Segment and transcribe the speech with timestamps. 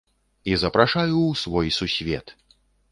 [0.43, 2.37] І запрашаю у свой сусвет!